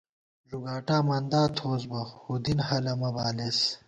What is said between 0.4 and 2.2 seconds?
ݫُگاٹا مندا تھووُس بہ